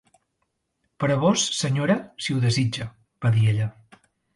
[1.03, 2.93] "Per a vós, senyora, si ho desitja",
[3.27, 3.75] va dir ella.